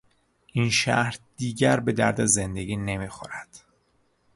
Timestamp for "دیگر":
1.37-1.79